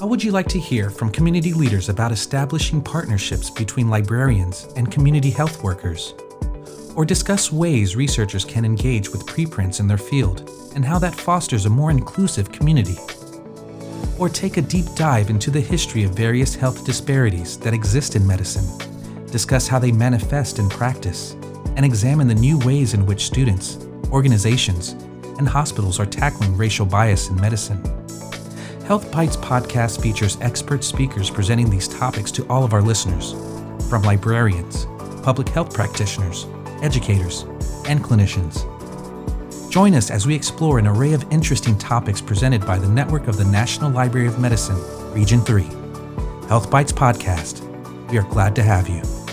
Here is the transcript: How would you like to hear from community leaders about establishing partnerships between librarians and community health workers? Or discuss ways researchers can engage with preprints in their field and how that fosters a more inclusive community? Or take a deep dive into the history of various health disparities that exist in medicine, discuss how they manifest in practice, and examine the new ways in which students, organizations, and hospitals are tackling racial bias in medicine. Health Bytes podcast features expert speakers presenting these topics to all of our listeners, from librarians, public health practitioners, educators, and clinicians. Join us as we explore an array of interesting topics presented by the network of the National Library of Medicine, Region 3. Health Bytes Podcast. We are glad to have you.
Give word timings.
How 0.00 0.08
would 0.08 0.24
you 0.24 0.32
like 0.32 0.48
to 0.48 0.58
hear 0.58 0.90
from 0.90 1.12
community 1.12 1.52
leaders 1.52 1.88
about 1.88 2.10
establishing 2.10 2.82
partnerships 2.82 3.48
between 3.48 3.88
librarians 3.88 4.66
and 4.74 4.90
community 4.90 5.30
health 5.30 5.62
workers? 5.62 6.14
Or 6.96 7.04
discuss 7.04 7.52
ways 7.52 7.94
researchers 7.94 8.44
can 8.44 8.64
engage 8.64 9.08
with 9.10 9.24
preprints 9.24 9.78
in 9.78 9.86
their 9.86 9.96
field 9.96 10.50
and 10.74 10.84
how 10.84 10.98
that 10.98 11.14
fosters 11.14 11.66
a 11.66 11.70
more 11.70 11.92
inclusive 11.92 12.50
community? 12.50 12.96
Or 14.18 14.28
take 14.28 14.56
a 14.56 14.62
deep 14.62 14.86
dive 14.96 15.30
into 15.30 15.52
the 15.52 15.60
history 15.60 16.02
of 16.02 16.10
various 16.10 16.56
health 16.56 16.84
disparities 16.84 17.56
that 17.60 17.72
exist 17.72 18.16
in 18.16 18.26
medicine, 18.26 18.66
discuss 19.26 19.68
how 19.68 19.78
they 19.78 19.92
manifest 19.92 20.58
in 20.58 20.68
practice, 20.68 21.34
and 21.76 21.84
examine 21.84 22.26
the 22.26 22.34
new 22.34 22.58
ways 22.58 22.94
in 22.94 23.06
which 23.06 23.26
students, 23.26 23.78
organizations, 24.10 24.94
and 25.38 25.48
hospitals 25.48 26.00
are 26.00 26.06
tackling 26.06 26.56
racial 26.56 26.84
bias 26.84 27.28
in 27.28 27.40
medicine. 27.40 27.80
Health 28.84 29.10
Bytes 29.10 29.38
podcast 29.38 30.02
features 30.02 30.36
expert 30.42 30.84
speakers 30.84 31.30
presenting 31.30 31.70
these 31.70 31.88
topics 31.88 32.30
to 32.32 32.46
all 32.48 32.64
of 32.64 32.74
our 32.74 32.82
listeners, 32.82 33.32
from 33.88 34.02
librarians, 34.02 34.84
public 35.22 35.48
health 35.48 35.72
practitioners, 35.72 36.46
educators, 36.82 37.44
and 37.88 38.04
clinicians. 38.04 38.60
Join 39.70 39.94
us 39.94 40.10
as 40.10 40.26
we 40.26 40.34
explore 40.34 40.78
an 40.78 40.86
array 40.86 41.14
of 41.14 41.24
interesting 41.32 41.78
topics 41.78 42.20
presented 42.20 42.66
by 42.66 42.78
the 42.78 42.86
network 42.86 43.26
of 43.26 43.38
the 43.38 43.46
National 43.46 43.90
Library 43.90 44.26
of 44.26 44.38
Medicine, 44.38 44.76
Region 45.14 45.40
3. 45.40 45.62
Health 46.48 46.68
Bytes 46.70 46.92
Podcast. 46.92 47.62
We 48.10 48.18
are 48.18 48.28
glad 48.28 48.54
to 48.56 48.62
have 48.62 48.86
you. 48.86 49.23